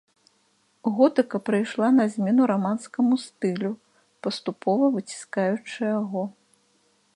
Готыка 0.95 1.39
прыйшла 1.49 1.89
на 1.97 2.05
змену 2.13 2.47
раманскаму 2.53 3.15
стылю, 3.25 3.71
паступова 4.27 4.85
выціскаючы 4.99 5.81
яго. 5.99 6.23